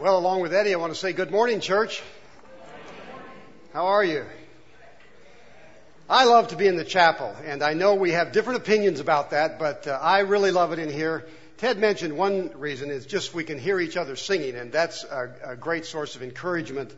[0.00, 2.04] Well, along with Eddie, I want to say good morning, church.
[3.72, 4.24] How are you?
[6.08, 9.30] I love to be in the chapel, and I know we have different opinions about
[9.30, 11.26] that, but uh, I really love it in here.
[11.56, 15.34] Ted mentioned one reason is just we can hear each other singing, and that's a,
[15.44, 16.94] a great source of encouragement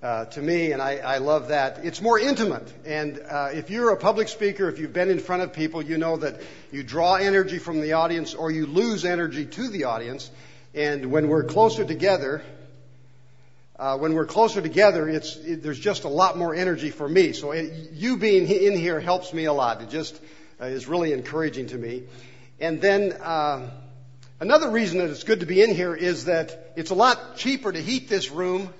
[0.00, 1.84] uh, to me, and I, I, love that.
[1.84, 5.42] It's more intimate, and uh, if you're a public speaker, if you've been in front
[5.42, 6.40] of people, you know that
[6.70, 10.30] you draw energy from the audience or you lose energy to the audience.
[10.76, 12.42] And when we're closer together,
[13.78, 17.32] uh, when we're closer together, it's it, there's just a lot more energy for me.
[17.32, 19.82] So it, you being in here helps me a lot.
[19.82, 20.20] It just
[20.60, 22.04] uh, is really encouraging to me.
[22.60, 23.70] And then uh,
[24.38, 27.72] another reason that it's good to be in here is that it's a lot cheaper
[27.72, 28.72] to heat this room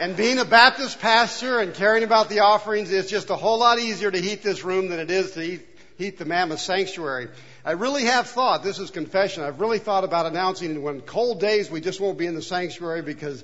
[0.00, 3.78] and being a Baptist pastor and caring about the offerings, it's just a whole lot
[3.78, 7.28] easier to heat this room than it is to heat, heat the Mammoth Sanctuary.
[7.66, 11.70] I really have thought, this is confession, I've really thought about announcing when cold days
[11.70, 13.42] we just won't be in the sanctuary because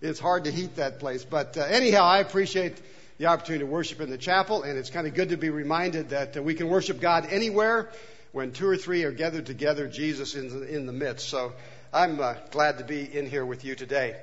[0.00, 1.24] it's hard to heat that place.
[1.24, 2.82] But uh, anyhow, I appreciate
[3.18, 6.08] the opportunity to worship in the chapel, and it's kind of good to be reminded
[6.08, 7.88] that uh, we can worship God anywhere
[8.32, 11.28] when two or three are gathered together, Jesus is in the midst.
[11.28, 11.52] So
[11.92, 14.16] I'm uh, glad to be in here with you today.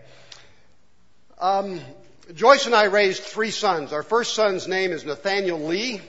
[1.39, 1.79] Um,
[2.33, 3.93] Joyce and I raised three sons.
[3.93, 6.01] Our first son's name is Nathaniel Lee.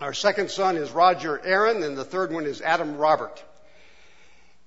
[0.00, 3.44] Our second son is Roger Aaron, and the third one is Adam Robert.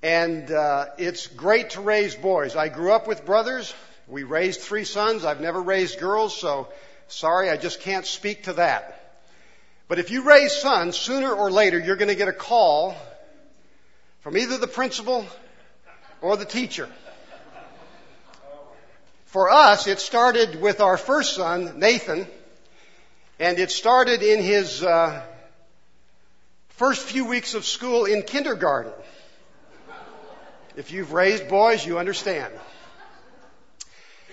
[0.04, 2.56] And uh, it's great to raise boys.
[2.56, 3.74] I grew up with brothers.
[4.08, 5.26] We raised three sons.
[5.26, 6.68] I've never raised girls, so
[7.08, 9.24] sorry, I just can't speak to that.
[9.88, 12.96] But if you raise sons, sooner or later you're going to get a call
[14.20, 15.26] from either the principal
[16.22, 16.88] or the teacher.
[19.26, 22.28] For us, it started with our first son, Nathan,
[23.44, 25.22] and it started in his uh,
[26.70, 28.94] first few weeks of school in kindergarten.
[30.78, 32.54] If you've raised boys, you understand.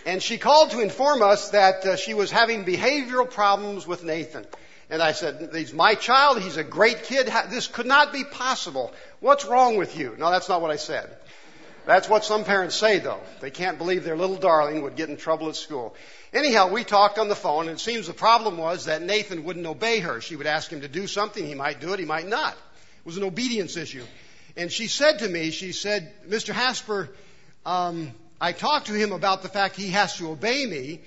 [0.06, 4.46] And she called to inform us that uh, she was having behavioral problems with Nathan.
[4.88, 6.40] And I said, he's my child.
[6.40, 7.28] He's a great kid.
[7.50, 8.94] This could not be possible.
[9.18, 10.14] What's wrong with you?
[10.18, 11.10] No, that's not what I said.
[11.86, 13.20] That's what some parents say though.
[13.40, 15.94] They can't believe their little darling would get in trouble at school.
[16.32, 19.66] Anyhow, we talked on the phone and it seems the problem was that Nathan wouldn't
[19.66, 20.20] obey her.
[20.20, 21.44] She would ask him to do something.
[21.44, 21.98] He might do it.
[21.98, 22.52] He might not.
[22.52, 24.04] It was an obedience issue.
[24.56, 26.52] And she said to me, she said, Mr.
[26.52, 27.08] Hasper,
[27.64, 31.00] um, I talked to him about the fact he has to obey me.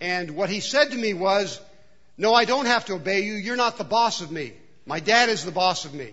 [0.00, 1.60] And what he said to me was,
[2.18, 3.34] no, I don't have to obey you.
[3.34, 4.52] You're not the boss of me.
[4.86, 6.12] My dad is the boss of me.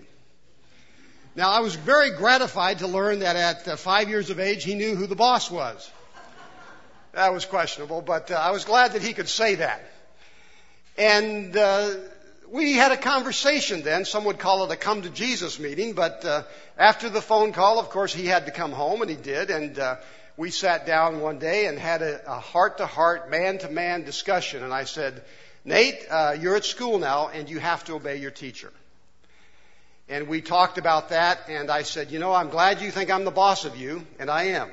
[1.36, 4.76] Now, I was very gratified to learn that at uh, five years of age, he
[4.76, 5.90] knew who the boss was.
[7.14, 9.82] That was questionable, but uh, I was glad that he could say that.
[10.96, 11.96] And uh,
[12.52, 14.06] we had a conversation then.
[14.06, 16.44] Some would call it a come to Jesus meeting, but uh,
[16.78, 19.50] after the phone call, of course, he had to come home, and he did.
[19.50, 19.96] And uh,
[20.38, 24.64] we sat down one day and had a heart to heart, man to man discussion.
[24.64, 25.24] And I said,
[25.66, 28.72] Nate, uh, you're at school now, and you have to obey your teacher.
[30.09, 33.24] And we talked about that, and I said, you know, I'm glad you think I'm
[33.24, 34.69] the boss of you, and I am.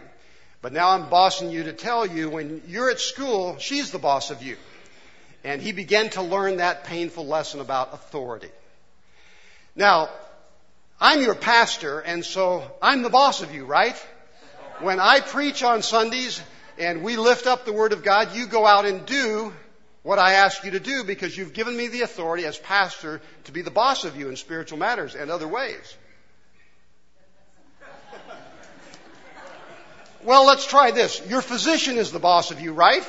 [0.60, 4.30] But now I'm bossing you to tell you when you're at school, she's the boss
[4.30, 4.56] of you.
[5.42, 8.50] And he began to learn that painful lesson about authority.
[9.74, 10.10] Now,
[11.00, 13.96] I'm your pastor, and so I'm the boss of you, right?
[14.80, 16.42] When I preach on Sundays
[16.78, 19.52] and we lift up the Word of God, you go out and do
[20.03, 23.53] what I ask you to do because you've given me the authority as pastor to
[23.53, 25.97] be the boss of you in spiritual matters and other ways.
[30.25, 31.21] well, let's try this.
[31.28, 33.06] Your physician is the boss of you, right?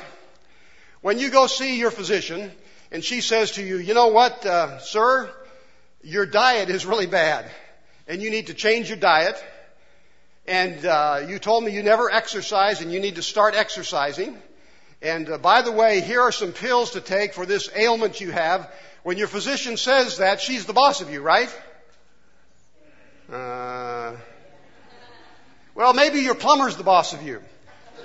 [1.02, 2.52] When you go see your physician
[2.91, 5.34] and she says to you, you know what, uh, sir,
[6.03, 7.50] your diet is really bad
[8.08, 9.41] and you need to change your diet
[10.46, 14.38] and uh, you told me you never exercise and you need to start exercising
[15.01, 18.31] and uh, by the way, here are some pills to take for this ailment you
[18.31, 18.72] have.
[19.03, 21.50] When your physician says that, she's the boss of you, right?
[23.31, 24.16] Uh,
[25.73, 27.41] well, maybe your plumber's the boss of you.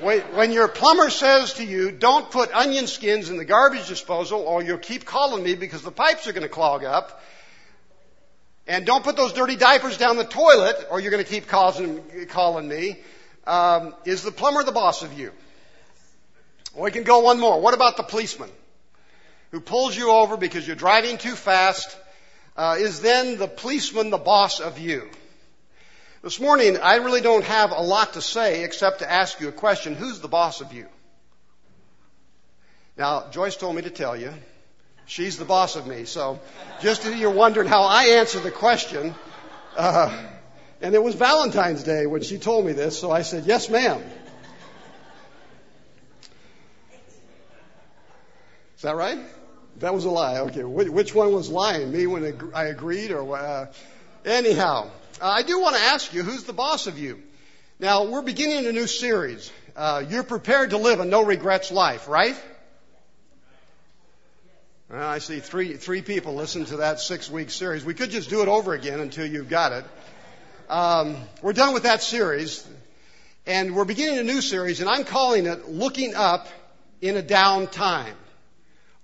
[0.00, 4.62] When your plumber says to you, don't put onion skins in the garbage disposal or
[4.62, 7.22] you'll keep calling me because the pipes are going to clog up.
[8.66, 12.26] And don't put those dirty diapers down the toilet or you're going to keep calling,
[12.28, 12.98] calling me.
[13.46, 15.32] Um, is the plumber the boss of you?
[16.76, 17.60] We can go one more.
[17.60, 18.50] What about the policeman
[19.50, 21.96] who pulls you over because you're driving too fast?
[22.56, 25.08] Uh, is then the policeman the boss of you?
[26.22, 29.52] This morning, I really don't have a lot to say except to ask you a
[29.52, 29.94] question.
[29.94, 30.86] Who's the boss of you?
[32.96, 34.32] Now, Joyce told me to tell you.
[35.06, 36.04] She's the boss of me.
[36.04, 36.40] So
[36.82, 39.14] just if you're wondering how I answer the question,
[39.76, 40.26] uh,
[40.82, 44.02] and it was Valentine's Day when she told me this, so I said, yes, ma'am.
[48.76, 49.18] Is that right?
[49.78, 50.38] That was a lie.
[50.40, 50.64] Okay.
[50.64, 51.92] Which one was lying?
[51.92, 53.66] Me when I agreed or, uh,
[54.24, 54.90] anyhow,
[55.20, 57.22] I do want to ask you, who's the boss of you?
[57.78, 59.50] Now, we're beginning a new series.
[59.74, 62.36] Uh, you're prepared to live a no regrets life, right?
[64.90, 67.84] Well, I see three, three people listen to that six week series.
[67.84, 69.84] We could just do it over again until you've got it.
[70.68, 72.66] Um, we're done with that series,
[73.46, 76.46] and we're beginning a new series, and I'm calling it Looking Up
[77.00, 78.14] in a Down Time.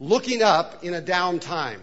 [0.02, 1.81] Looking Up in a Down Time.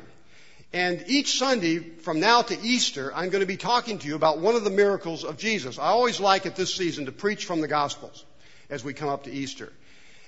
[0.74, 4.40] And each Sunday from now to Easter, I'm going to be talking to you about
[4.40, 5.80] one of the miracles of Jesus.
[5.80, 8.26] I always like at this season to preach from the Gospels
[8.70, 9.72] as we come up to Easter.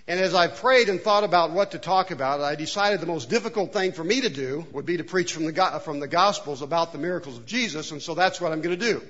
[0.07, 3.29] And as I prayed and thought about what to talk about, I decided the most
[3.29, 6.61] difficult thing for me to do would be to preach from the, from the Gospels
[6.61, 9.01] about the miracles of Jesus, and so that's what I'm going to do.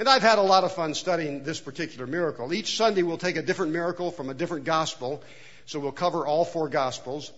[0.00, 2.52] And I've had a lot of fun studying this particular miracle.
[2.52, 5.22] Each Sunday we'll take a different miracle from a different gospel.
[5.66, 7.32] So we'll cover all four gospels,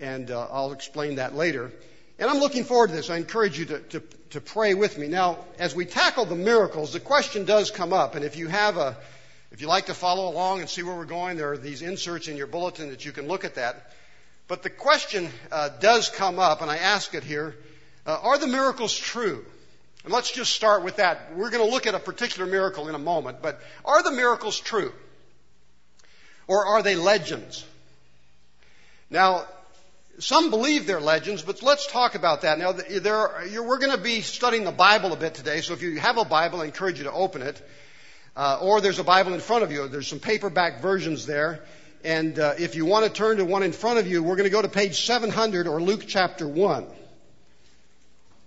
[0.00, 1.70] and uh, I'll explain that later.
[2.18, 3.10] And I'm looking forward to this.
[3.10, 5.08] I encourage you to, to, to pray with me.
[5.08, 8.76] Now, as we tackle the miracles, the question does come up, and if you have
[8.76, 8.96] a,
[9.50, 12.28] if you like to follow along and see where we're going, there are these inserts
[12.28, 13.92] in your bulletin that you can look at that.
[14.46, 17.56] But the question uh, does come up, and I ask it here:
[18.06, 19.44] uh, Are the miracles true?
[20.04, 21.34] And let's just start with that.
[21.34, 24.60] We're going to look at a particular miracle in a moment, but are the miracles
[24.60, 24.92] true?
[26.46, 27.64] Or are they legends?
[29.08, 29.46] Now,
[30.18, 32.58] some believe they're legends, but let's talk about that.
[32.58, 35.82] Now, there are, we're going to be studying the Bible a bit today, so if
[35.82, 37.60] you have a Bible, I encourage you to open it.
[38.36, 39.86] Uh, or there's a Bible in front of you.
[39.86, 41.60] There's some paperback versions there.
[42.04, 44.48] And uh, if you want to turn to one in front of you, we're going
[44.48, 46.86] to go to page 700 or Luke chapter 1.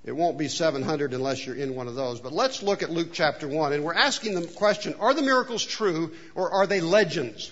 [0.03, 2.19] It won't be 700 unless you're in one of those.
[2.19, 3.73] But let's look at Luke chapter 1.
[3.73, 7.51] And we're asking the question Are the miracles true or are they legends?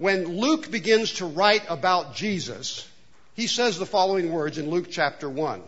[0.00, 2.88] When Luke begins to write about Jesus,
[3.34, 5.60] he says the following words in Luke chapter 1.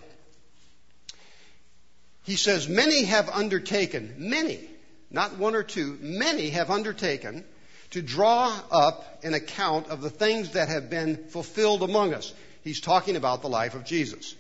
[2.23, 4.59] He says, Many have undertaken, many,
[5.11, 7.45] not one or two, many have undertaken
[7.91, 12.33] to draw up an account of the things that have been fulfilled among us.
[12.65, 14.35] He's talking about the life of Jesus.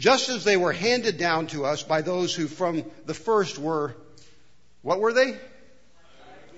[0.00, 3.94] Just as they were handed down to us by those who from the first were,
[4.82, 5.38] what were they?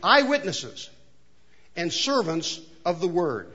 [0.02, 0.88] Eyewitnesses
[1.78, 3.52] and servants of the word.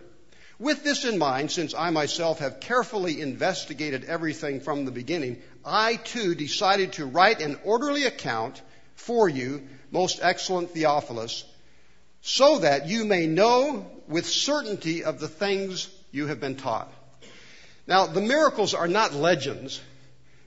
[0.57, 5.97] With this in mind, since I myself have carefully investigated everything from the beginning, I
[5.97, 8.61] too decided to write an orderly account
[8.95, 11.43] for you, most excellent Theophilus,
[12.21, 16.91] so that you may know with certainty of the things you have been taught.
[17.87, 19.81] Now, the miracles are not legends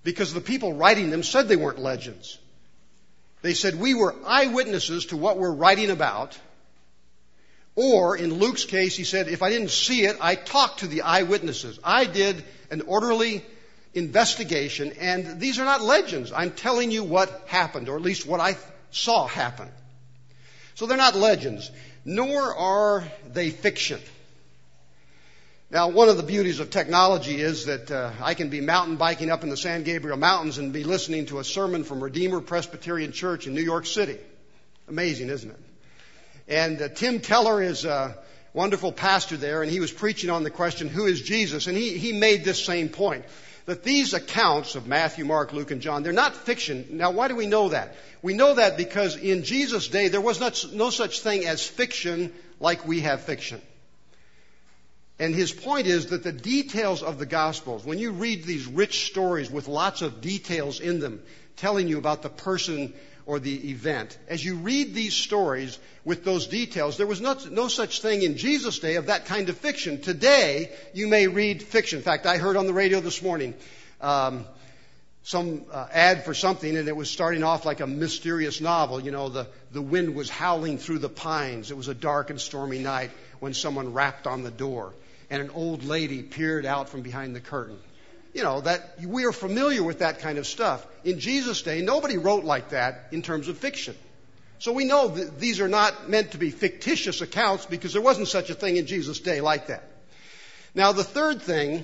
[0.03, 2.39] because the people writing them said they weren't legends.
[3.43, 6.39] They said we were eyewitnesses to what we're writing about.
[7.77, 11.03] Or in Luke's case, he said, if I didn't see it, I talked to the
[11.03, 11.79] eyewitnesses.
[11.85, 13.45] I did an orderly
[13.93, 16.33] investigation, and these are not legends.
[16.33, 18.57] I'm telling you what happened, or at least what I
[18.91, 19.69] saw happen.
[20.75, 21.71] So they're not legends,
[22.05, 24.01] nor are they fiction.
[25.71, 29.31] Now, one of the beauties of technology is that uh, I can be mountain biking
[29.31, 33.13] up in the San Gabriel Mountains and be listening to a sermon from Redeemer Presbyterian
[33.13, 34.17] Church in New York City.
[34.89, 35.61] Amazing, isn't it?
[36.49, 38.17] And uh, Tim Keller is a
[38.53, 41.67] wonderful pastor there, and he was preaching on the question, Who is Jesus?
[41.67, 43.25] And he, he made this same point
[43.67, 46.87] that these accounts of Matthew, Mark, Luke, and John, they're not fiction.
[46.93, 47.97] Now, why do we know that?
[48.23, 52.33] We know that because in Jesus' day, there was not, no such thing as fiction
[52.61, 53.61] like we have fiction.
[55.19, 59.07] And his point is that the details of the Gospels, when you read these rich
[59.07, 61.23] stories with lots of details in them,
[61.57, 62.93] telling you about the person
[63.27, 67.67] or the event, as you read these stories with those details, there was not, no
[67.67, 70.01] such thing in Jesus' day of that kind of fiction.
[70.01, 71.99] Today, you may read fiction.
[71.99, 73.55] In fact, I heard on the radio this morning
[74.01, 74.47] um,
[75.25, 79.01] some uh, ad for something, and it was starting off like a mysterious novel.
[79.01, 81.73] You know, the, the wind was howling through the pines.
[81.73, 84.95] It was a dark and stormy night when someone rapped on the door
[85.31, 87.79] and an old lady peered out from behind the curtain.
[88.37, 90.87] You know, that we are familiar with that kind of stuff.
[91.05, 93.97] In Jesus' day, nobody wrote like that in terms of fiction.
[94.59, 98.29] So we know that these are not meant to be fictitious accounts because there wasn't
[98.29, 99.85] such a thing in Jesus' day like that.
[100.75, 101.83] Now, the third thing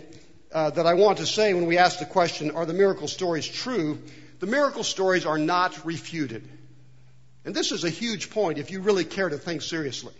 [0.53, 3.49] uh, that I want to say when we ask the question, are the miracle stories
[3.49, 4.03] true?
[4.41, 6.47] The miracle stories are not refuted.
[7.47, 10.13] And this is a huge point if you really care to think seriously.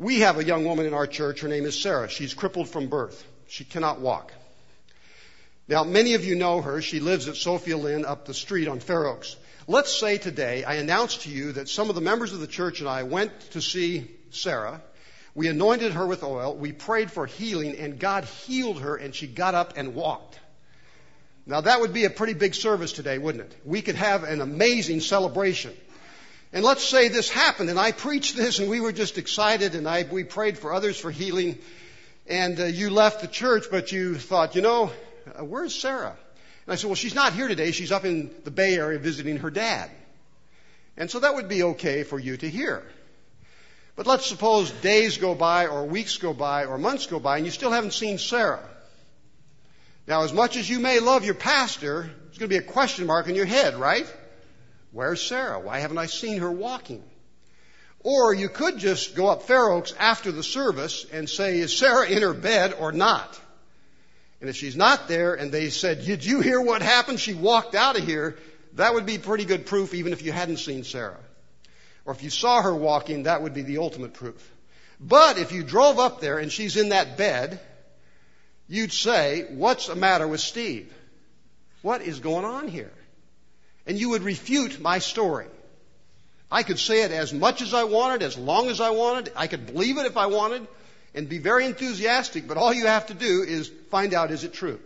[0.00, 1.42] We have a young woman in our church.
[1.42, 2.08] Her name is Sarah.
[2.08, 3.24] She's crippled from birth.
[3.46, 4.32] She cannot walk.
[5.68, 6.80] Now, many of you know her.
[6.80, 9.34] She lives at Sophia Lynn up the street on Fair Oaks.
[9.66, 12.78] Let's say today I announced to you that some of the members of the church
[12.78, 14.80] and I went to see Sarah.
[15.34, 16.54] We anointed her with oil.
[16.54, 20.38] We prayed for healing, and God healed her, and she got up and walked.
[21.46, 23.56] Now, that would be a pretty big service today, wouldn't it?
[23.64, 25.74] We could have an amazing celebration.
[26.52, 29.88] And let's say this happened, and I preached this, and we were just excited, and
[29.88, 31.58] I, we prayed for others for healing,
[32.28, 34.92] and uh, you left the church, but you thought, you know,
[35.26, 36.16] Uh, where's Sarah?
[36.66, 37.72] And I said, well, she's not here today.
[37.72, 39.90] She's up in the Bay Area visiting her dad.
[40.96, 42.82] And so that would be okay for you to hear.
[43.96, 47.46] But let's suppose days go by or weeks go by or months go by and
[47.46, 48.62] you still haven't seen Sarah.
[50.06, 53.06] Now, as much as you may love your pastor, there's going to be a question
[53.06, 54.06] mark in your head, right?
[54.92, 55.58] Where's Sarah?
[55.58, 57.02] Why haven't I seen her walking?
[58.00, 62.06] Or you could just go up Fair Oaks after the service and say, is Sarah
[62.06, 63.40] in her bed or not?
[64.40, 67.20] And if she's not there and they said, did you hear what happened?
[67.20, 68.36] She walked out of here.
[68.74, 71.18] That would be pretty good proof even if you hadn't seen Sarah
[72.06, 74.50] or if you saw her walking, that would be the ultimate proof.
[75.00, 77.60] But if you drove up there and she's in that bed,
[78.68, 80.92] you'd say, What's the matter with Steve?
[81.82, 82.92] What is going on here?
[83.86, 85.48] And you would refute my story.
[86.50, 89.32] I could say it as much as I wanted, as long as I wanted.
[89.36, 90.66] I could believe it if I wanted
[91.16, 94.52] and be very enthusiastic, but all you have to do is find out is it
[94.52, 94.78] true.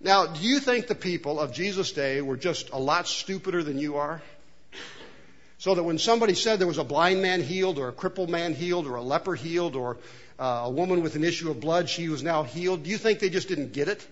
[0.00, 3.78] Now, do you think the people of Jesus' day were just a lot stupider than
[3.78, 4.20] you are?
[5.58, 8.52] So that when somebody said there was a blind man healed, or a crippled man
[8.52, 9.98] healed, or a leper healed, or
[10.40, 13.20] uh, a woman with an issue of blood, she was now healed, do you think
[13.20, 14.04] they just didn't get it?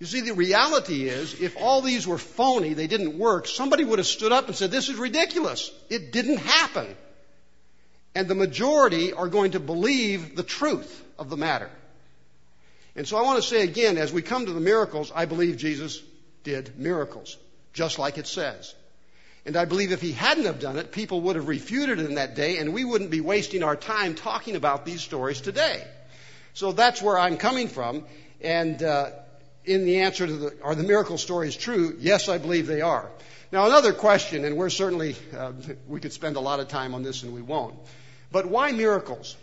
[0.00, 3.98] You see, the reality is, if all these were phony, they didn't work, somebody would
[3.98, 5.70] have stood up and said, This is ridiculous.
[5.90, 6.96] It didn't happen.
[8.14, 11.70] And the majority are going to believe the truth of the matter.
[12.94, 15.56] And so I want to say again, as we come to the miracles, I believe
[15.56, 16.02] Jesus
[16.44, 17.38] did miracles,
[17.72, 18.74] just like it says.
[19.44, 22.14] And I believe if he hadn't have done it, people would have refuted it in
[22.16, 25.84] that day, and we wouldn't be wasting our time talking about these stories today.
[26.54, 28.04] So that's where I'm coming from.
[28.40, 29.10] And uh,
[29.64, 31.96] in the answer to the, are the miracle stories true?
[31.98, 33.10] Yes, I believe they are.
[33.50, 35.52] Now another question, and we're certainly uh,
[35.88, 37.74] we could spend a lot of time on this, and we won't.
[38.32, 39.36] But why miracles?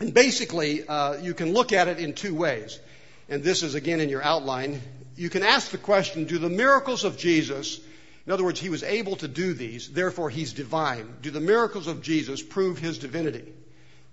[0.00, 2.80] And basically, uh, you can look at it in two ways.
[3.28, 4.80] And this is again in your outline.
[5.16, 7.80] You can ask the question: Do the miracles of Jesus
[8.26, 11.14] in other words, he was able to do these, therefore he's divine.
[11.22, 13.52] Do the miracles of Jesus prove his divinity?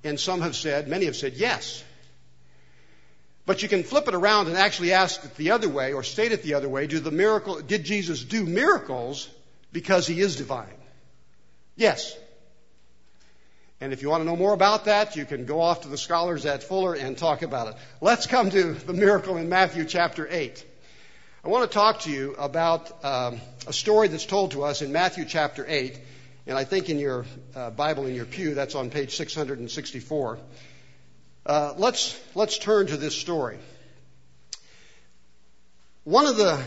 [0.03, 1.83] And some have said, many have said, yes.
[3.45, 6.31] But you can flip it around and actually ask it the other way or state
[6.31, 6.85] it the other way.
[6.85, 9.27] Do the miracle, did Jesus do miracles
[9.71, 10.77] because he is divine?
[11.75, 12.15] Yes.
[13.83, 15.97] And if you want to know more about that, you can go off to the
[15.97, 17.75] scholars at Fuller and talk about it.
[17.99, 20.65] Let's come to the miracle in Matthew chapter 8.
[21.43, 24.93] I want to talk to you about um, a story that's told to us in
[24.93, 25.99] Matthew chapter 8,
[26.47, 30.39] and I think in your uh, Bible in your pew, that's on page 664.
[31.45, 33.57] Uh, let's, let's turn to this story.
[36.05, 36.63] One of the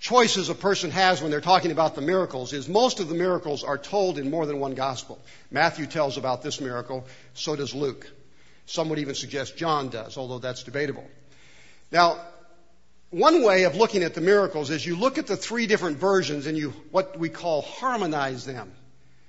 [0.00, 3.62] choices a person has when they're talking about the miracles is most of the miracles
[3.62, 5.20] are told in more than one gospel.
[5.50, 8.10] Matthew tells about this miracle, so does Luke.
[8.64, 11.06] Some would even suggest John does, although that's debatable.
[11.92, 12.18] Now,
[13.10, 16.46] one way of looking at the miracles is you look at the three different versions
[16.46, 18.72] and you, what we call harmonize them.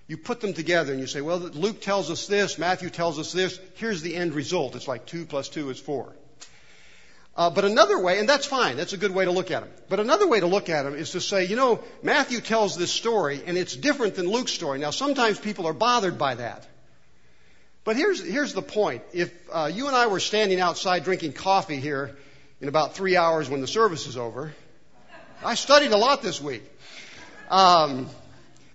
[0.08, 3.34] You put them together and you say, well, Luke tells us this, Matthew tells us
[3.34, 4.76] this, here's the end result.
[4.76, 6.14] It's like two plus two is four.
[7.36, 9.72] Uh, but another way, and that's fine, that's a good way to look at them.
[9.88, 12.92] But another way to look at them is to say, you know, Matthew tells this
[12.92, 14.80] story and it's different than Luke's story.
[14.80, 16.68] Now, sometimes people are bothered by that.
[17.84, 19.04] But here's, here's the point.
[19.14, 22.16] If uh, you and I were standing outside drinking coffee here
[22.60, 24.54] in about three hours when the service is over.
[25.44, 26.64] I studied a lot this week.
[27.50, 28.08] Um,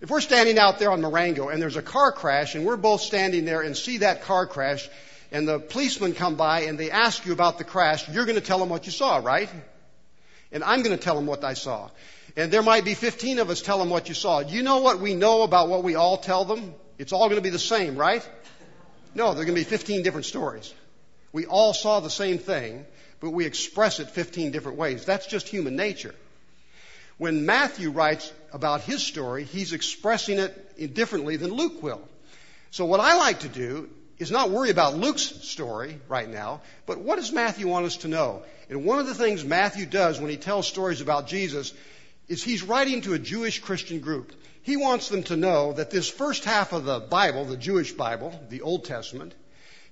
[0.00, 3.00] if we're standing out there on Marengo and there's a car crash and we're both
[3.00, 4.88] standing there and see that car crash
[5.33, 8.45] and the policemen come by and they ask you about the crash, you're going to
[8.45, 9.49] tell them what you saw, right?
[10.52, 11.90] And I'm going to tell them what I saw.
[12.37, 14.40] And there might be 15 of us tell them what you saw.
[14.40, 16.75] You know what we know about what we all tell them?
[16.99, 18.26] It's all going to be the same, right?
[19.14, 20.73] No, there are going to be 15 different stories.
[21.33, 22.85] We all saw the same thing,
[23.21, 25.04] but we express it 15 different ways.
[25.04, 26.14] That's just human nature.
[27.18, 32.02] When Matthew writes about his story, he's expressing it differently than Luke will.
[32.71, 36.99] So what I like to do is not worry about Luke's story right now, but
[36.99, 38.42] what does Matthew want us to know?
[38.70, 41.73] And one of the things Matthew does when he tells stories about Jesus
[42.28, 44.32] is he's writing to a Jewish Christian group.
[44.62, 48.38] He wants them to know that this first half of the Bible, the Jewish Bible,
[48.49, 49.35] the Old Testament,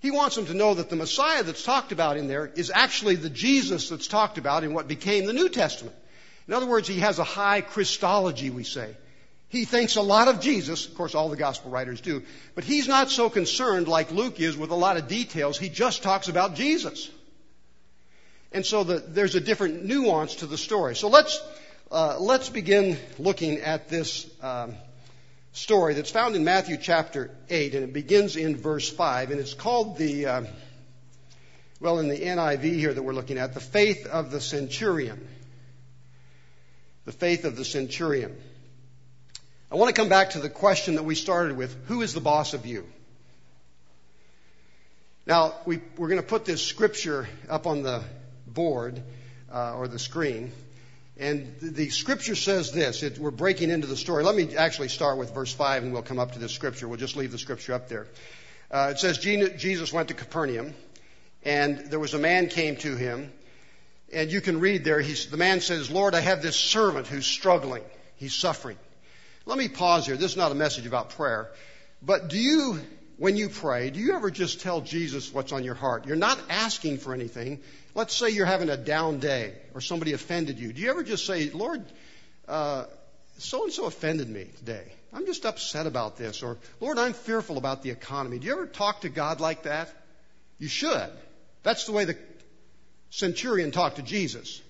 [0.01, 3.15] he wants them to know that the Messiah that's talked about in there is actually
[3.17, 5.97] the Jesus that's talked about in what became the New Testament.
[6.49, 8.97] In other words, he has a high Christology, we say.
[9.55, 10.85] He thinks a lot of Jesus.
[10.85, 12.25] Of course, all the gospel writers do.
[12.57, 15.57] But he's not so concerned like Luke is with a lot of details.
[15.57, 17.09] He just talks about Jesus.
[18.51, 20.97] And so the, there's a different nuance to the story.
[20.97, 21.41] So let's,
[21.93, 24.75] uh, let's begin looking at this um,
[25.53, 29.55] story that's found in Matthew chapter 8, and it begins in verse 5, and it's
[29.55, 30.45] called the, uh,
[31.79, 35.29] well, in the NIV here that we're looking at, the faith of the centurion.
[37.05, 38.37] The faith of the centurion.
[39.75, 42.21] I want to come back to the question that we started with who is the
[42.21, 42.87] boss of you?
[45.27, 48.05] Now, we, are going to put this scripture up on the
[48.47, 49.03] board
[49.53, 50.53] uh, or the screen.
[51.17, 53.03] And the scripture says this.
[53.03, 54.23] It, we're breaking into the story.
[54.23, 56.87] Let me actually start with verse 5 and we'll come up to this scripture.
[56.87, 58.07] We'll just leave the scripture up there.
[58.71, 60.73] Uh, it says Jesus went to Capernaum
[61.43, 63.33] and there was a man came to him.
[64.13, 67.83] And you can read there, the man says, Lord, I have this servant who's struggling.
[68.15, 68.79] He's suffering.
[69.47, 70.17] Let me pause here.
[70.17, 71.51] This is not a message about prayer.
[72.03, 72.81] But do you
[73.17, 76.07] when you pray, do you ever just tell Jesus what's on your heart?
[76.07, 77.61] You're not asking for anything.
[77.95, 80.73] Let's say you're having a down day or somebody offended you.
[80.73, 81.85] Do you ever just say, Lord,
[82.49, 84.93] so and so offended me today?
[85.13, 86.43] I'm just upset about this.
[86.43, 88.41] Or, Lord, I'm fearful about the economy.
[88.41, 89.89] Do you ever talk to God like that?
[90.59, 91.11] You should.
[91.63, 92.17] That's the way the
[93.11, 94.61] centurion talked to Jesus.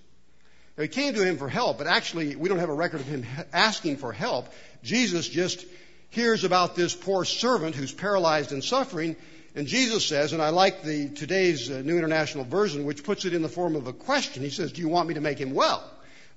[0.76, 3.06] Now, he came to him for help, but actually, we don't have a record of
[3.06, 4.48] him asking for help.
[4.82, 5.64] Jesus just
[6.10, 9.16] hears about this poor servant who's paralyzed and suffering,
[9.54, 13.34] and Jesus says, and I like the today's uh, New International Version, which puts it
[13.34, 14.42] in the form of a question.
[14.42, 15.88] He says, "Do you want me to make him well?"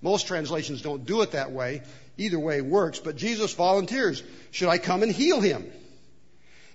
[0.01, 1.81] Most translations don't do it that way.
[2.17, 4.21] Either way works, but Jesus volunteers.
[4.51, 5.71] Should I come and heal him?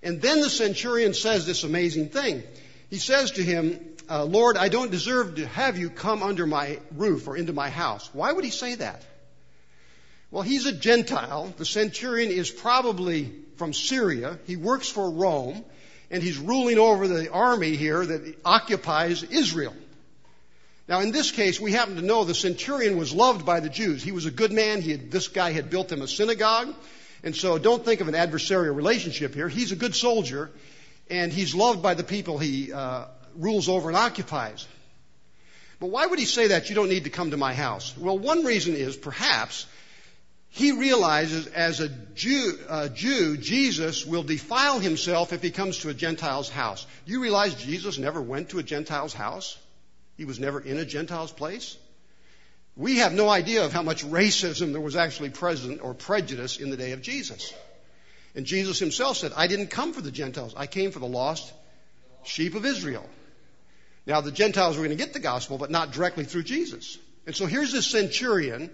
[0.02, 2.42] And then the centurion says this amazing thing.
[2.90, 6.78] He says to him, uh, Lord, I don't deserve to have you come under my
[6.94, 8.08] roof or into my house.
[8.12, 9.04] Why would he say that?
[10.30, 11.52] Well, he's a Gentile.
[11.56, 14.38] The centurion is probably from Syria.
[14.46, 15.64] He works for Rome,
[16.10, 19.74] and he's ruling over the army here that occupies Israel.
[20.88, 24.02] Now, in this case, we happen to know the centurion was loved by the Jews.
[24.02, 24.82] He was a good man.
[24.82, 26.74] Had, this guy had built them a synagogue.
[27.22, 29.48] And so don't think of an adversarial relationship here.
[29.48, 30.50] He's a good soldier,
[31.08, 33.04] and he's loved by the people he uh,
[33.36, 34.66] rules over and occupies.
[35.80, 36.68] But why would he say that?
[36.68, 37.96] You don't need to come to my house.
[37.98, 39.66] Well, one reason is perhaps
[40.54, 45.88] he realizes as a Jew, uh, Jew, Jesus will defile himself if he comes to
[45.88, 46.86] a Gentile's house.
[47.06, 49.56] You realize Jesus never went to a Gentile's house?
[50.18, 51.78] He was never in a Gentile's place?
[52.76, 56.68] We have no idea of how much racism there was actually present or prejudice in
[56.68, 57.52] the day of Jesus.
[58.34, 60.54] And Jesus himself said, I didn't come for the Gentiles.
[60.54, 61.50] I came for the lost
[62.24, 63.08] sheep of Israel.
[64.06, 66.98] Now, the Gentiles were going to get the gospel, but not directly through Jesus.
[67.26, 68.70] And so here's this centurion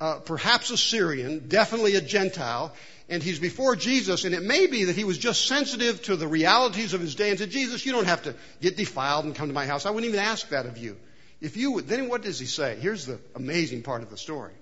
[0.00, 2.72] uh, perhaps a Syrian, definitely a Gentile,
[3.10, 6.26] and he's before Jesus, and it may be that he was just sensitive to the
[6.26, 9.48] realities of his day and said, Jesus, you don't have to get defiled and come
[9.48, 9.84] to my house.
[9.84, 10.96] I wouldn't even ask that of you.
[11.40, 12.76] If you would, then what does he say?
[12.80, 14.52] Here's the amazing part of the story.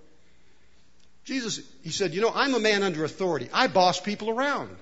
[1.24, 3.48] Jesus, he said, you know, I'm a man under authority.
[3.52, 4.74] I boss people around.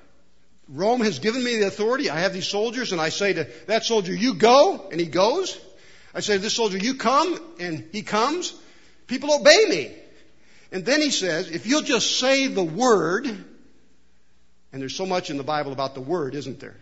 [0.69, 2.11] Rome has given me the authority.
[2.11, 5.59] I have these soldiers, and I say to that soldier, you go, and he goes.
[6.15, 8.53] I say to this soldier, you come, and he comes.
[9.07, 9.93] People obey me.
[10.73, 15.37] And then he says, if you'll just say the word, and there's so much in
[15.37, 16.77] the Bible about the word, isn't there?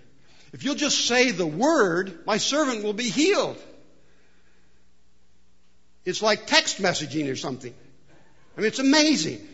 [0.53, 3.61] If you'll just say the word, my servant will be healed.
[6.05, 7.75] It's like text messaging or something.
[8.57, 9.47] I mean, it's amazing.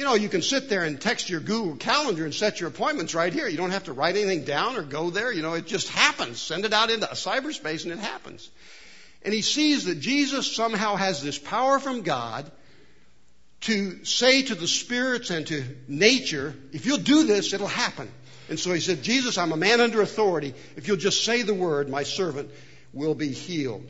[0.00, 3.14] You know, you can sit there and text your Google Calendar and set your appointments
[3.14, 3.46] right here.
[3.46, 5.30] You don't have to write anything down or go there.
[5.30, 6.40] You know, it just happens.
[6.40, 8.48] Send it out into cyberspace and it happens.
[9.22, 12.50] And he sees that Jesus somehow has this power from God
[13.60, 18.10] to say to the spirits and to nature, if you'll do this, it'll happen.
[18.48, 20.54] And so he said, Jesus, I'm a man under authority.
[20.76, 22.50] If you'll just say the word, my servant
[22.94, 23.86] will be healed.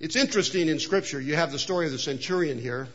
[0.00, 1.20] It's interesting in Scripture.
[1.20, 2.88] You have the story of the centurion here,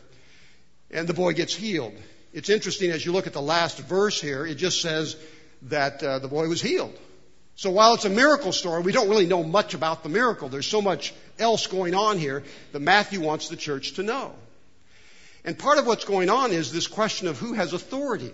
[0.90, 1.94] and the boy gets healed.
[2.32, 5.16] It's interesting as you look at the last verse here, it just says
[5.62, 6.96] that uh, the boy was healed.
[7.56, 10.48] So while it's a miracle story, we don't really know much about the miracle.
[10.48, 14.34] There's so much else going on here that Matthew wants the church to know.
[15.44, 18.30] And part of what's going on is this question of who has authority.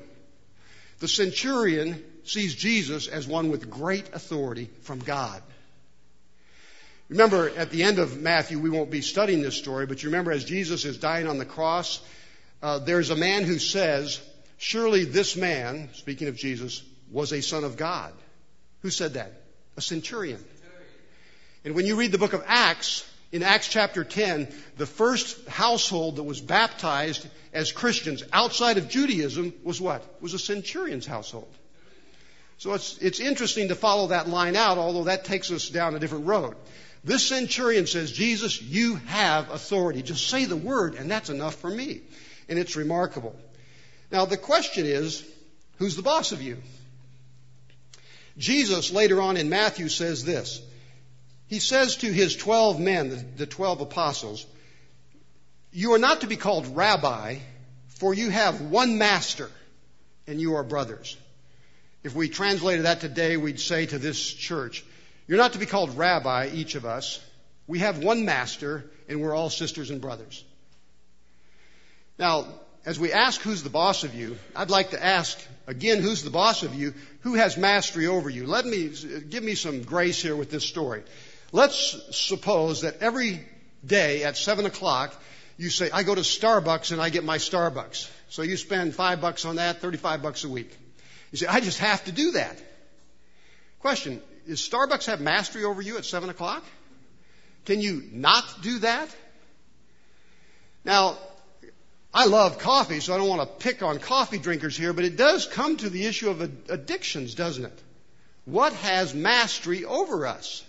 [0.98, 5.42] The centurion sees Jesus as one with great authority from God.
[7.08, 10.32] Remember, at the end of Matthew, we won't be studying this story, but you remember
[10.32, 12.00] as Jesus is dying on the cross,
[12.64, 14.18] uh, there's a man who says,
[14.56, 18.14] Surely this man, speaking of Jesus, was a son of God.
[18.80, 19.32] Who said that?
[19.76, 20.42] A centurion.
[21.62, 24.48] And when you read the book of Acts, In Acts chapter 10,
[24.78, 30.02] the first household that was baptized as Christians outside of Judaism was what?
[30.22, 31.52] Was a centurion's household.
[32.56, 35.98] So it's, it's interesting to follow that line out, although that takes us down a
[35.98, 36.56] different road.
[37.02, 40.00] This centurion says, Jesus, you have authority.
[40.00, 42.00] Just say the word, and that's enough for me.
[42.48, 43.34] And it's remarkable.
[44.10, 45.24] Now, the question is,
[45.78, 46.58] who's the boss of you?
[48.36, 50.60] Jesus, later on in Matthew, says this.
[51.46, 54.46] He says to his 12 men, the, the 12 apostles,
[55.72, 57.38] You are not to be called rabbi,
[57.88, 59.50] for you have one master,
[60.26, 61.16] and you are brothers.
[62.02, 64.84] If we translated that today, we'd say to this church,
[65.26, 67.20] You're not to be called rabbi, each of us.
[67.66, 70.44] We have one master, and we're all sisters and brothers.
[72.18, 72.46] Now,
[72.86, 76.30] as we ask who's the boss of you, I'd like to ask again who's the
[76.30, 78.46] boss of you, who has mastery over you.
[78.46, 78.92] Let me
[79.28, 81.02] give me some grace here with this story.
[81.52, 83.44] Let's suppose that every
[83.84, 85.14] day at seven o'clock
[85.56, 88.10] you say, I go to Starbucks and I get my Starbucks.
[88.28, 90.76] So you spend five bucks on that, 35 bucks a week.
[91.30, 92.60] You say, I just have to do that.
[93.80, 96.64] Question, does Starbucks have mastery over you at seven o'clock?
[97.66, 99.08] Can you not do that?
[100.84, 101.18] Now,
[102.14, 105.16] I love coffee, so I don't want to pick on coffee drinkers here, but it
[105.16, 107.82] does come to the issue of addictions, doesn't it?
[108.44, 110.64] What has mastery over us?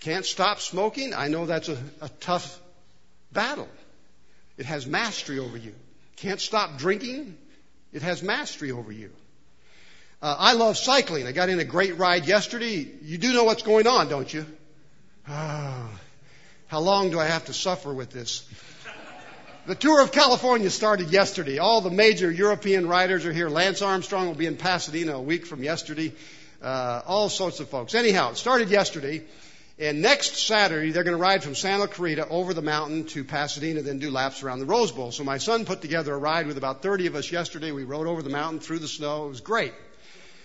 [0.00, 1.14] Can't stop smoking?
[1.14, 2.60] I know that's a, a tough
[3.32, 3.68] battle.
[4.58, 5.74] It has mastery over you.
[6.16, 7.38] Can't stop drinking?
[7.94, 9.10] It has mastery over you.
[10.20, 11.26] Uh, I love cycling.
[11.26, 12.86] I got in a great ride yesterday.
[13.02, 14.44] You do know what's going on, don't you?
[15.28, 15.90] Oh,
[16.66, 18.46] how long do I have to suffer with this?
[19.66, 21.58] The tour of California started yesterday.
[21.58, 23.48] All the major European riders are here.
[23.48, 26.12] Lance Armstrong will be in Pasadena a week from yesterday.
[26.62, 27.96] Uh, all sorts of folks.
[27.96, 29.24] Anyhow, it started yesterday.
[29.76, 33.82] And next Saturday, they're going to ride from Santa Clarita over the mountain to Pasadena,
[33.82, 35.10] then do laps around the Rose Bowl.
[35.10, 37.72] So my son put together a ride with about 30 of us yesterday.
[37.72, 39.26] We rode over the mountain through the snow.
[39.26, 39.74] It was great.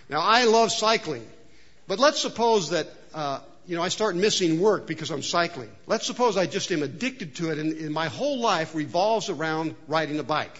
[0.09, 1.27] Now, I love cycling.
[1.87, 5.69] But let's suppose that uh, you know, I start missing work because I'm cycling.
[5.87, 9.75] Let's suppose I just am addicted to it and, and my whole life revolves around
[9.87, 10.57] riding a bike.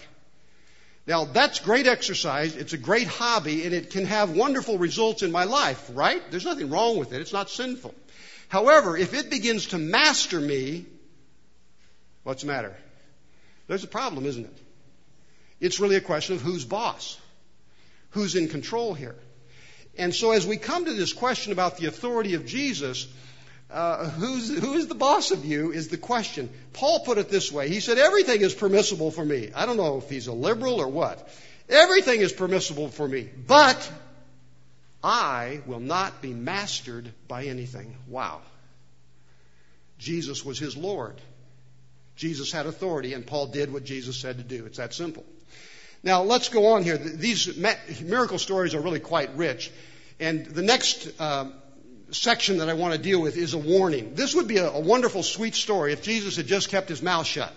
[1.06, 2.54] Now, that's great exercise.
[2.54, 6.22] It's a great hobby and it can have wonderful results in my life, right?
[6.30, 7.20] There's nothing wrong with it.
[7.20, 7.94] It's not sinful.
[8.48, 10.86] However, if it begins to master me,
[12.22, 12.76] what's the matter?
[13.66, 14.58] There's a problem, isn't it?
[15.58, 17.18] It's really a question of who's boss.
[18.10, 19.16] Who's in control here?
[19.96, 23.06] And so as we come to this question about the authority of Jesus,
[23.70, 26.50] uh, who's, who is the boss of you is the question.
[26.72, 27.68] Paul put it this way.
[27.68, 29.50] He said, everything is permissible for me.
[29.54, 31.28] I don't know if he's a liberal or what.
[31.68, 33.92] Everything is permissible for me, but
[35.02, 37.96] I will not be mastered by anything.
[38.08, 38.40] Wow.
[39.98, 41.20] Jesus was his Lord.
[42.16, 44.66] Jesus had authority, and Paul did what Jesus said to do.
[44.66, 45.24] It's that simple.
[46.02, 46.96] Now, let's go on here.
[46.96, 47.56] These
[48.02, 49.70] miracle stories are really quite rich.
[50.18, 51.50] And the next uh,
[52.10, 54.14] section that I want to deal with is a warning.
[54.14, 57.26] This would be a, a wonderful, sweet story if Jesus had just kept his mouth
[57.26, 57.52] shut.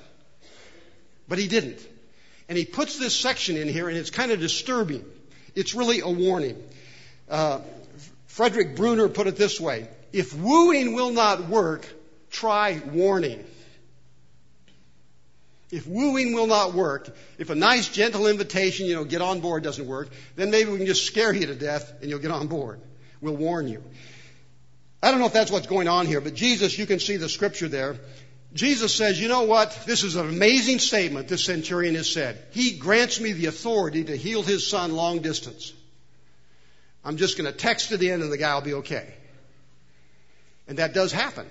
[1.27, 1.85] But he didn't.
[2.47, 5.03] And he puts this section in here, and it's kind of disturbing.
[5.55, 6.61] It's really a warning.
[7.29, 7.61] Uh,
[8.27, 11.87] Frederick Bruner put it this way If wooing will not work,
[12.29, 13.43] try warning.
[15.71, 19.63] If wooing will not work, if a nice, gentle invitation, you know, get on board
[19.63, 22.47] doesn't work, then maybe we can just scare you to death and you'll get on
[22.47, 22.79] board.
[23.19, 23.83] We'll warn you.
[25.01, 27.29] I don't know if that's what's going on here, but Jesus, you can see the
[27.29, 27.97] scripture there.
[28.53, 29.83] Jesus says, you know what?
[29.85, 32.41] This is an amazing statement this centurion has said.
[32.51, 35.73] He grants me the authority to heal his son long distance.
[37.03, 39.13] I'm just going to text it in and the guy will be okay.
[40.67, 41.47] And that does happen.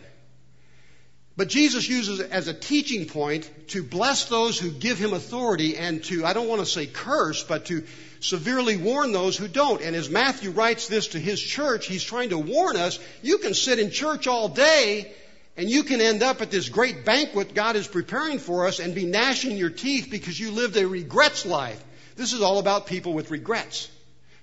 [1.37, 5.77] But Jesus uses it as a teaching point to bless those who give him authority
[5.77, 7.85] and to, I don't want to say curse, but to
[8.21, 9.83] severely warn those who don't.
[9.83, 13.53] And as Matthew writes this to his church, he's trying to warn us, you can
[13.53, 15.13] sit in church all day
[15.57, 18.95] and you can end up at this great banquet God is preparing for us and
[18.95, 21.83] be gnashing your teeth because you lived a regrets life.
[22.17, 23.91] This is all about people with regrets.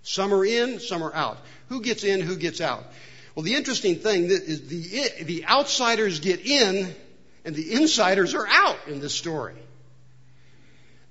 [0.04, 1.38] Some are in, some are out.
[1.70, 2.84] Who gets in, who gets out?
[3.36, 6.94] Well, the interesting thing is the, the outsiders get in
[7.46, 9.56] and the insiders are out in this story.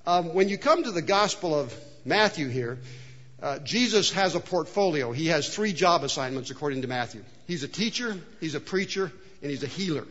[0.06, 2.78] Um, when you come to the Gospel of Matthew here,
[3.42, 5.12] uh, Jesus has a portfolio.
[5.12, 7.22] He has three job assignments according to Matthew.
[7.46, 10.06] He's a teacher, he's a preacher, and he's a healer.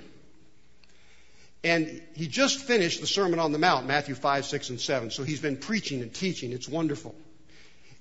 [1.63, 5.11] And he just finished the Sermon on the Mount, Matthew 5, 6, and 7.
[5.11, 6.53] So he's been preaching and teaching.
[6.53, 7.13] It's wonderful.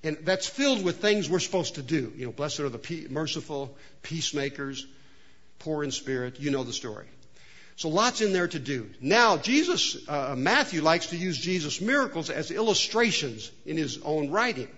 [0.03, 2.13] And that's filled with things we're supposed to do.
[2.17, 4.87] You know, blessed are the merciful, peacemakers,
[5.59, 6.39] poor in spirit.
[6.39, 7.07] You know the story.
[7.77, 8.91] So lots in there to do.
[9.01, 14.69] Now, Jesus, uh, Matthew likes to use Jesus' miracles as illustrations in his own writing.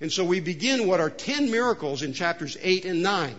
[0.00, 3.36] And so we begin what are 10 miracles in chapters 8 and 9.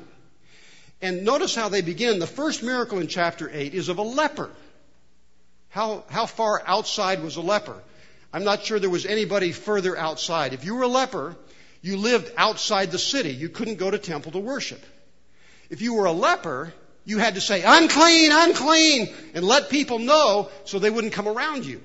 [1.02, 2.20] And notice how they begin.
[2.20, 4.52] The first miracle in chapter 8 is of a leper.
[5.70, 7.82] How, how far outside was a leper?
[8.34, 10.54] I'm not sure there was anybody further outside.
[10.54, 11.36] If you were a leper,
[11.82, 13.32] you lived outside the city.
[13.32, 14.82] You couldn't go to temple to worship.
[15.70, 16.74] If you were a leper,
[17.06, 21.66] you had to say, unclean, unclean, and let people know so they wouldn't come around
[21.66, 21.82] you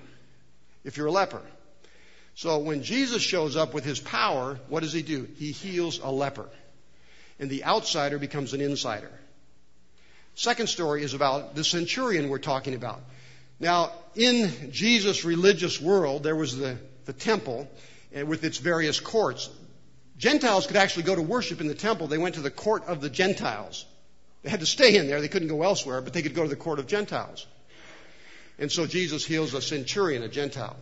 [0.85, 1.42] if you're a leper.
[2.35, 5.26] So when Jesus shows up with his power, what does he do?
[5.37, 6.48] He heals a leper.
[7.40, 9.11] And the outsider becomes an insider.
[10.35, 13.00] Second story is about the centurion we're talking about.
[13.59, 17.69] Now, in Jesus' religious world, there was the, the temple
[18.16, 19.49] uh, with its various courts.
[20.19, 22.07] Gentiles could actually go to worship in the temple.
[22.07, 23.87] They went to the court of the Gentiles.
[24.42, 25.21] They had to stay in there.
[25.21, 27.47] They couldn't go elsewhere, but they could go to the court of Gentiles.
[28.59, 30.77] And so Jesus heals a centurion, a Gentile.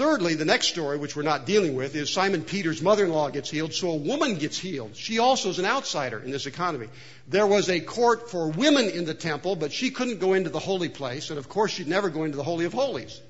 [0.00, 3.74] Thirdly, the next story, which we're not dealing with, is Simon Peter's mother-in-law gets healed,
[3.74, 4.96] so a woman gets healed.
[4.96, 6.88] She also is an outsider in this economy.
[7.28, 10.58] There was a court for women in the temple, but she couldn't go into the
[10.58, 13.20] holy place, and of course she'd never go into the Holy of Holies.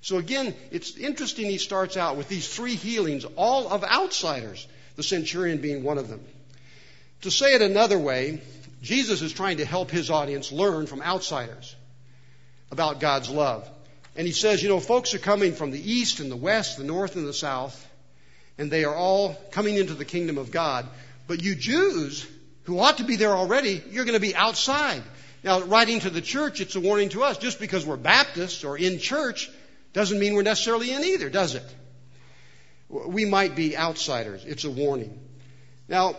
[0.00, 5.02] So again, it's interesting he starts out with these three healings, all of outsiders, the
[5.02, 6.24] centurion being one of them.
[7.24, 8.40] To say it another way,
[8.80, 11.76] Jesus is trying to help his audience learn from outsiders
[12.70, 13.68] about God's love.
[14.16, 16.84] And he says, you know, folks are coming from the east and the west, the
[16.84, 17.86] north and the south,
[18.58, 20.86] and they are all coming into the kingdom of God.
[21.26, 22.26] But you Jews,
[22.64, 25.02] who ought to be there already, you're going to be outside.
[25.44, 27.38] Now, writing to the church, it's a warning to us.
[27.38, 29.50] Just because we're Baptists or in church
[29.92, 31.74] doesn't mean we're necessarily in either, does it?
[32.88, 34.44] We might be outsiders.
[34.44, 35.20] It's a warning.
[35.88, 36.16] Now,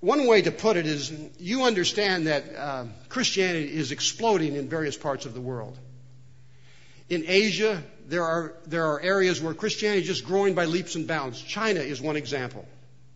[0.00, 4.96] one way to put it is you understand that uh, Christianity is exploding in various
[4.96, 5.78] parts of the world.
[7.08, 11.06] In Asia, there are, there are areas where Christianity is just growing by leaps and
[11.06, 11.40] bounds.
[11.40, 12.66] China is one example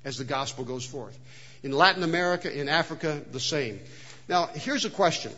[0.05, 1.19] as the gospel goes forth.
[1.63, 3.81] In Latin America, in Africa, the same.
[4.29, 5.33] Now, here's a question.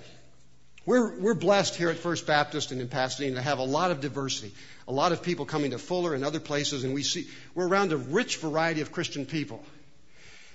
[0.87, 4.01] We're, we're blessed here at First Baptist and in Pasadena to have a lot of
[4.01, 4.53] diversity,
[4.87, 7.93] a lot of people coming to Fuller and other places, and we see we're around
[7.93, 9.65] a rich variety of Christian people.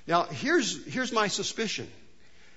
[0.07, 1.89] Now, here's, here's my suspicion.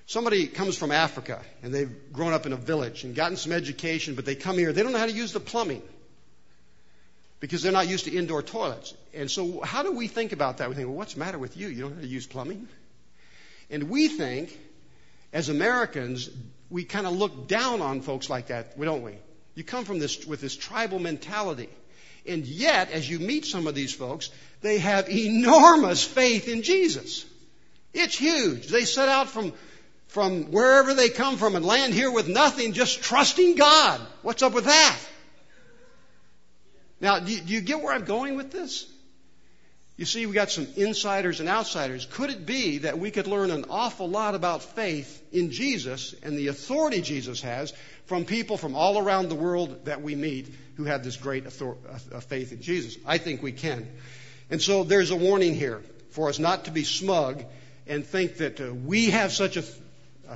[0.06, 4.14] Somebody comes from Africa and they've grown up in a village and gotten some education,
[4.14, 5.82] but they come here, they don't know how to use the plumbing
[7.40, 8.94] because they're not used to indoor toilets.
[9.12, 10.68] And so, how do we think about that?
[10.68, 11.68] We think, well, what's the matter with you?
[11.68, 12.68] You don't know how to use plumbing?
[13.68, 14.56] And we think,
[15.32, 16.30] as Americans,
[16.70, 19.16] we kind of look down on folks like that, don't we?
[19.54, 21.68] You come from this with this tribal mentality.
[22.26, 27.26] And yet, as you meet some of these folks, they have enormous faith in Jesus.
[27.92, 28.68] It's huge.
[28.68, 29.52] They set out from
[30.12, 33.98] from wherever they come from and land here with nothing, just trusting God.
[34.20, 34.98] What's up with that?
[37.00, 38.86] Now, do you, get where I'm going with this?
[39.96, 42.04] You see, we got some insiders and outsiders.
[42.04, 46.36] Could it be that we could learn an awful lot about faith in Jesus and
[46.36, 47.72] the authority Jesus has
[48.04, 51.78] from people from all around the world that we meet who have this great author-
[52.12, 52.98] uh, faith in Jesus?
[53.06, 53.88] I think we can.
[54.50, 57.46] And so there's a warning here for us not to be smug
[57.86, 59.64] and think that uh, we have such a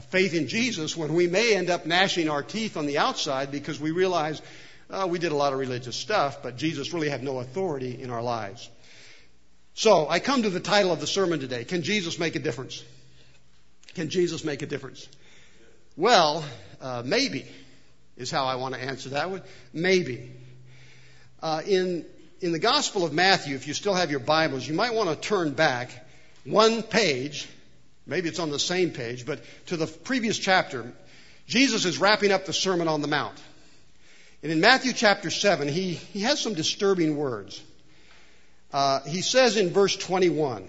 [0.00, 3.80] faith in Jesus when we may end up gnashing our teeth on the outside because
[3.80, 4.40] we realize
[4.90, 8.10] uh, we did a lot of religious stuff, but Jesus really had no authority in
[8.10, 8.68] our lives.
[9.74, 11.64] So I come to the title of the sermon today.
[11.64, 12.82] Can Jesus make a difference?
[13.94, 15.08] Can Jesus make a difference?
[15.96, 16.44] Well,
[16.80, 17.46] uh, maybe
[18.16, 19.42] is how I want to answer that one.
[19.72, 20.32] Maybe.
[21.42, 22.06] Uh, in
[22.40, 25.16] in the Gospel of Matthew, if you still have your Bibles, you might want to
[25.16, 25.90] turn back
[26.44, 27.48] one page
[28.06, 30.92] Maybe it's on the same page, but to the previous chapter,
[31.46, 33.40] Jesus is wrapping up the Sermon on the Mount.
[34.42, 37.60] And in Matthew chapter 7, he, he has some disturbing words.
[38.72, 40.68] Uh, he says in verse 21,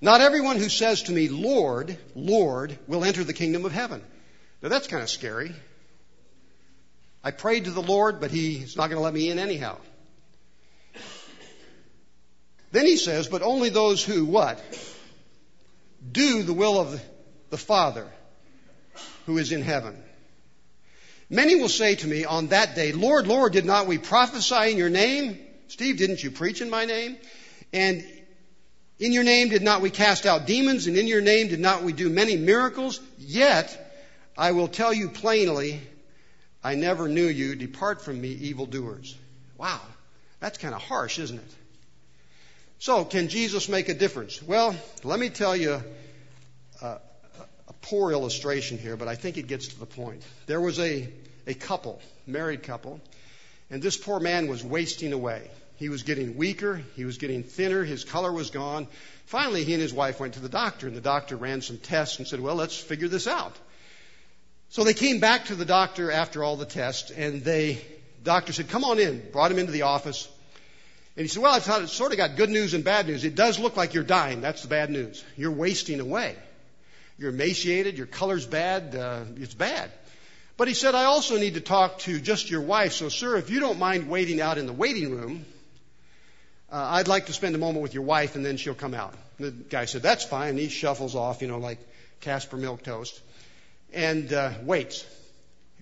[0.00, 4.02] Not everyone who says to me, Lord, Lord, will enter the kingdom of heaven.
[4.62, 5.54] Now that's kind of scary.
[7.24, 9.78] I prayed to the Lord, but He's not going to let me in anyhow.
[12.70, 14.62] Then he says, But only those who, what?
[16.12, 17.00] Do the will of
[17.50, 18.06] the Father
[19.26, 20.02] who is in heaven.
[21.30, 24.78] Many will say to me on that day, Lord, Lord, did not we prophesy in
[24.78, 25.38] your name?
[25.68, 27.18] Steve, didn't you preach in my name?
[27.72, 28.02] And
[28.98, 30.86] in your name did not we cast out demons?
[30.86, 33.00] And in your name did not we do many miracles?
[33.18, 33.76] Yet
[34.36, 35.80] I will tell you plainly,
[36.64, 37.54] I never knew you.
[37.54, 39.14] Depart from me, evildoers.
[39.58, 39.80] Wow,
[40.40, 41.54] that's kind of harsh, isn't it?
[42.80, 44.40] So, can Jesus make a difference?
[44.40, 45.82] Well, let me tell you
[46.80, 50.22] a, a poor illustration here, but I think it gets to the point.
[50.46, 51.08] There was a,
[51.48, 53.00] a couple, married couple,
[53.68, 55.50] and this poor man was wasting away.
[55.74, 58.86] He was getting weaker, he was getting thinner, his color was gone.
[59.26, 62.18] Finally, he and his wife went to the doctor, and the doctor ran some tests
[62.18, 63.56] and said, Well, let's figure this out.
[64.68, 67.76] So they came back to the doctor after all the tests, and the
[68.22, 70.28] doctor said, Come on in, brought him into the office.
[71.18, 73.24] And he said, Well, I've sort of got good news and bad news.
[73.24, 74.40] It does look like you're dying.
[74.40, 75.24] That's the bad news.
[75.36, 76.36] You're wasting away.
[77.18, 77.98] You're emaciated.
[77.98, 78.94] Your color's bad.
[78.94, 79.90] Uh, it's bad.
[80.56, 82.92] But he said, I also need to talk to just your wife.
[82.92, 85.44] So, sir, if you don't mind waiting out in the waiting room,
[86.70, 89.12] uh, I'd like to spend a moment with your wife and then she'll come out.
[89.40, 90.50] The guy said, That's fine.
[90.50, 91.80] And he shuffles off, you know, like
[92.20, 93.18] Caspar Milquetoast
[93.92, 95.04] and uh, waits.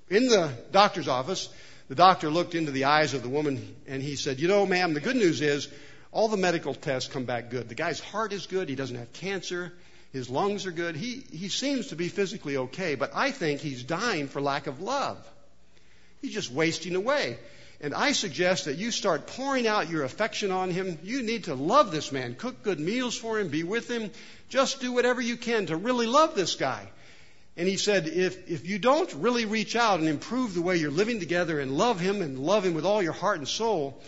[0.09, 1.51] In the doctor's office,
[1.89, 4.95] the doctor looked into the eyes of the woman and he said, You know, ma'am,
[4.95, 5.69] the good news is
[6.11, 7.69] all the medical tests come back good.
[7.69, 8.69] The guy's heart is good.
[8.69, 9.73] He doesn't have cancer.
[10.13, 10.97] His lungs are good.
[10.97, 14.81] He, he seems to be physically okay, but I think he's dying for lack of
[14.81, 15.19] love.
[16.23, 17.39] He's just wasting away.
[17.81, 20.99] And I suggest that you start pouring out your affection on him.
[21.03, 22.35] You need to love this man.
[22.35, 23.49] Cook good meals for him.
[23.49, 24.11] Be with him.
[24.49, 26.89] Just do whatever you can to really love this guy.
[27.57, 30.91] And he said, if, if you don't really reach out and improve the way you're
[30.91, 34.03] living together and love him and love him with all your heart and soul,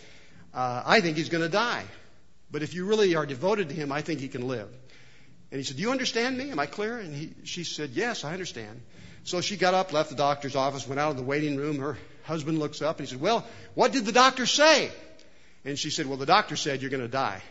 [0.53, 1.85] uh, I think he's going to die.
[2.51, 4.69] But if you really are devoted to him, I think he can live.
[5.51, 6.51] And he said, Do you understand me?
[6.51, 6.99] Am I clear?
[6.99, 8.83] And he, she said, Yes, I understand.
[9.25, 11.79] So she got up, left the doctor's office, went out of the waiting room.
[11.79, 14.91] Her husband looks up and he said, Well, what did the doctor say?
[15.65, 17.43] And she said, Well, the doctor said you're going to die.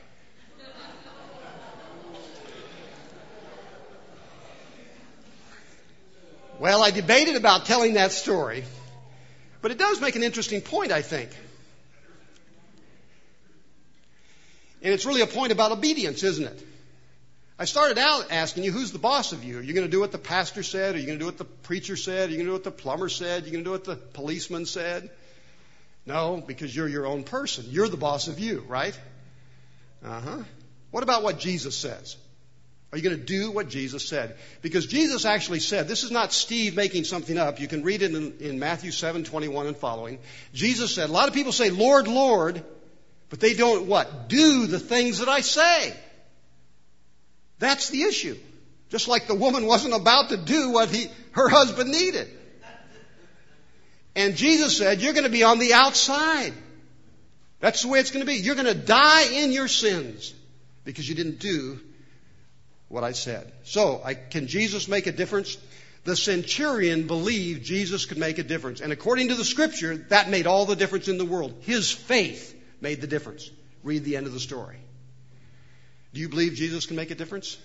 [6.60, 8.64] Well, I debated about telling that story,
[9.62, 11.30] but it does make an interesting point, I think.
[14.82, 16.64] And it's really a point about obedience, isn't it?
[17.60, 19.58] I started out asking you, who's the boss of you?
[19.58, 20.96] Are you going to do what the pastor said?
[20.96, 22.30] Are you going to do what the preacher said?
[22.30, 23.44] Are you going to do what the plumber said?
[23.44, 25.10] Are you going to do what the policeman said?
[26.06, 27.66] No, because you're your own person.
[27.70, 28.98] You're the boss of you, right?
[30.06, 30.44] Uh huh.
[30.92, 32.16] What about what Jesus says?
[32.92, 34.38] Are you going to do what Jesus said?
[34.62, 37.60] Because Jesus actually said, this is not Steve making something up.
[37.60, 40.20] You can read it in, in Matthew 7, 21 and following.
[40.54, 42.64] Jesus said, a lot of people say, Lord, Lord,
[43.30, 44.30] but they don't what?
[44.30, 45.94] Do the things that I say.
[47.60, 48.38] That's the issue.
[48.90, 52.30] Just like the woman wasn't about to do what he, her husband needed.
[54.16, 56.54] And Jesus said, you're going to be on the outside.
[57.60, 58.38] That's the way it's going to be.
[58.38, 60.34] You're going to die in your sins
[60.86, 61.82] because you didn't do
[62.90, 63.52] what I said.
[63.64, 65.58] So, I, can Jesus make a difference?
[66.04, 68.80] The centurion believed Jesus could make a difference.
[68.80, 71.54] And according to the scripture, that made all the difference in the world.
[71.62, 73.50] His faith made the difference.
[73.84, 74.78] Read the end of the story.
[76.14, 77.58] Do you believe Jesus can make a difference?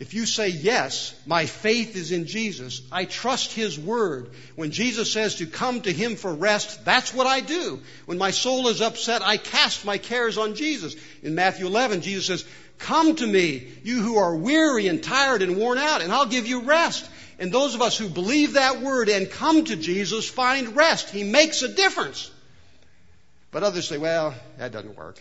[0.00, 4.30] If you say, yes, my faith is in Jesus, I trust His word.
[4.56, 7.80] When Jesus says to come to Him for rest, that's what I do.
[8.06, 10.96] When my soul is upset, I cast my cares on Jesus.
[11.22, 12.46] In Matthew 11, Jesus says,
[12.80, 16.46] Come to me, you who are weary and tired and worn out, and I'll give
[16.46, 17.08] you rest.
[17.38, 21.10] And those of us who believe that word and come to Jesus find rest.
[21.10, 22.30] He makes a difference.
[23.50, 25.20] But others say, well, that doesn't work.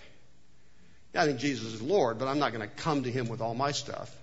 [1.16, 3.56] I think Jesus is Lord, but I'm not going to come to him with all
[3.56, 4.16] my stuff.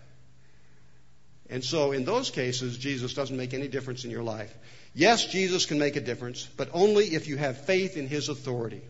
[1.51, 4.53] And so in those cases, Jesus doesn't make any difference in your life.
[4.94, 8.83] Yes, Jesus can make a difference, but only if you have faith in his authority.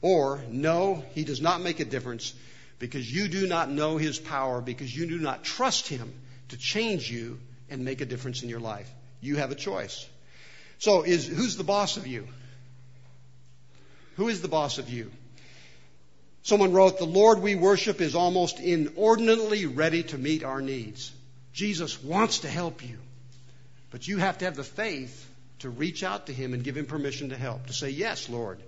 [0.00, 2.34] Or, no, he does not make a difference
[2.80, 6.12] because you do not know his power, because you do not trust him
[6.48, 7.38] to change you
[7.68, 8.90] and make a difference in your life.
[9.20, 10.08] You have a choice.
[10.78, 12.26] So, is, who's the boss of you?
[14.16, 15.10] Who is the boss of you?
[16.42, 21.12] Someone wrote, The Lord we worship is almost inordinately ready to meet our needs.
[21.52, 22.96] Jesus wants to help you,
[23.90, 26.86] but you have to have the faith to reach out to him and give him
[26.86, 28.58] permission to help, to say, Yes, Lord.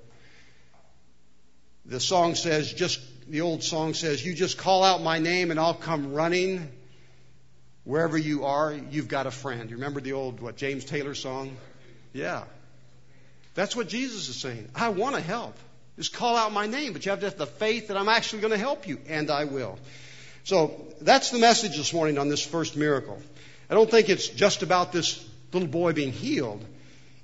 [1.87, 5.59] The song says, just the old song says, You just call out my name and
[5.61, 6.71] I'll come running.
[7.85, 9.69] Wherever you are, you've got a friend.
[9.69, 11.57] You remember the old, what, James Taylor song?
[12.13, 12.45] Yeah.
[13.55, 14.69] That's what Jesus is saying.
[14.75, 15.57] I want to help.
[15.97, 18.41] Just call out my name, but you have to have the faith that I'm actually
[18.41, 19.79] going to help you, and I will.
[20.45, 23.21] So that's the message this morning on this first miracle.
[23.69, 26.65] I don't think it's just about this little boy being healed.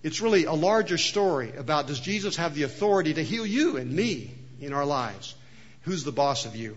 [0.03, 3.93] It's really a larger story about does Jesus have the authority to heal you and
[3.93, 5.35] me in our lives?
[5.89, 6.77] Who's the boss of you?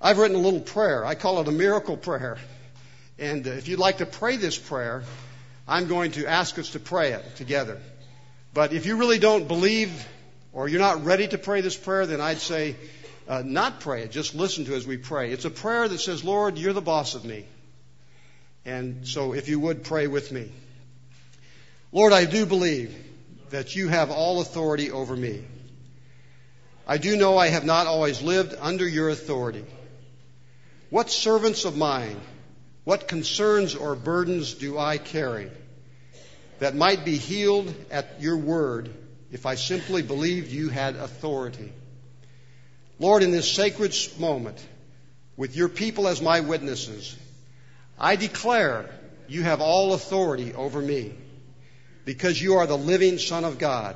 [0.00, 1.06] I've written a little prayer.
[1.06, 2.36] I call it a miracle prayer.
[3.16, 5.04] And uh, if you'd like to pray this prayer,
[5.68, 7.80] I'm going to ask us to pray it together.
[8.52, 10.04] But if you really don't believe
[10.52, 12.74] or you're not ready to pray this prayer, then I'd say
[13.28, 14.10] uh, not pray it.
[14.10, 15.30] Just listen to it as we pray.
[15.30, 17.44] It's a prayer that says, Lord, you're the boss of me.
[18.64, 20.50] And so if you would pray with me.
[21.92, 22.92] Lord, I do believe
[23.50, 25.44] that you have all authority over me.
[26.90, 29.64] I do know I have not always lived under your authority.
[30.90, 32.20] What servants of mine,
[32.82, 35.52] what concerns or burdens do I carry
[36.58, 38.92] that might be healed at your word
[39.30, 41.72] if I simply believed you had authority?
[42.98, 44.60] Lord, in this sacred moment,
[45.36, 47.16] with your people as my witnesses,
[48.00, 48.90] I declare
[49.28, 51.14] you have all authority over me
[52.04, 53.94] because you are the living Son of God.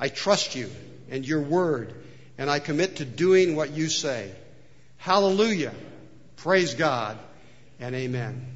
[0.00, 0.70] I trust you
[1.10, 1.92] and your word,
[2.38, 4.32] and I commit to doing what you say.
[4.98, 5.74] Hallelujah.
[6.36, 7.18] Praise God
[7.80, 8.46] and amen.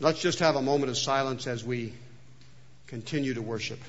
[0.00, 1.92] Let's just have a moment of silence as we
[2.86, 3.80] continue to worship.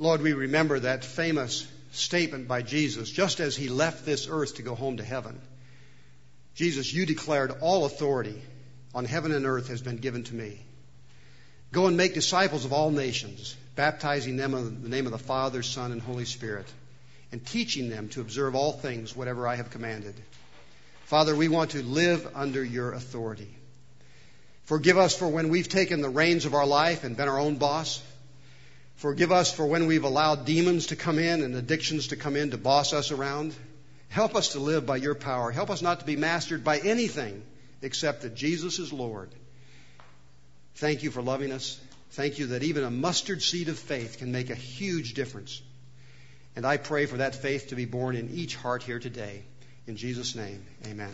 [0.00, 4.62] Lord, we remember that famous statement by Jesus just as he left this earth to
[4.62, 5.40] go home to heaven.
[6.58, 8.42] Jesus, you declared all authority
[8.92, 10.58] on heaven and earth has been given to me.
[11.70, 15.62] Go and make disciples of all nations, baptizing them in the name of the Father,
[15.62, 16.66] Son, and Holy Spirit,
[17.30, 20.16] and teaching them to observe all things, whatever I have commanded.
[21.04, 23.54] Father, we want to live under your authority.
[24.64, 27.54] Forgive us for when we've taken the reins of our life and been our own
[27.54, 28.02] boss.
[28.96, 32.50] Forgive us for when we've allowed demons to come in and addictions to come in
[32.50, 33.54] to boss us around.
[34.08, 35.50] Help us to live by your power.
[35.50, 37.42] Help us not to be mastered by anything
[37.82, 39.30] except that Jesus is Lord.
[40.76, 41.80] Thank you for loving us.
[42.10, 45.60] Thank you that even a mustard seed of faith can make a huge difference.
[46.56, 49.42] And I pray for that faith to be born in each heart here today.
[49.86, 51.12] In Jesus' name, amen.